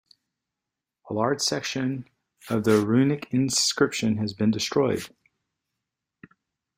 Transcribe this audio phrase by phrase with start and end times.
[1.11, 2.09] A large section
[2.49, 5.05] of the runic inscription has been destroyed.